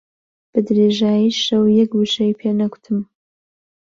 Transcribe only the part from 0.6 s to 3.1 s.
درێژایی شەو یەک وشەی پێ نەگوتم.